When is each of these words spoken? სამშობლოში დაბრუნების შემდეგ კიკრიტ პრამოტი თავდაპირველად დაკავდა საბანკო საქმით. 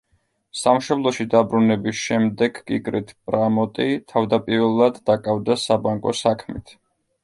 სამშობლოში 0.61 1.25
დაბრუნების 1.33 1.99
შემდეგ 2.07 2.59
კიკრიტ 2.73 3.15
პრამოტი 3.29 3.89
თავდაპირველად 4.17 5.03
დაკავდა 5.13 5.63
საბანკო 5.71 6.21
საქმით. 6.27 6.81